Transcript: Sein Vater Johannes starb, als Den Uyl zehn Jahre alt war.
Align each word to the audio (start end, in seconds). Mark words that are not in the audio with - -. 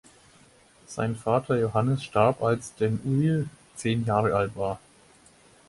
Sein 0.87 1.15
Vater 1.15 1.59
Johannes 1.59 2.03
starb, 2.03 2.41
als 2.41 2.73
Den 2.73 2.99
Uyl 3.05 3.47
zehn 3.75 4.03
Jahre 4.03 4.35
alt 4.35 4.55
war. 4.55 4.79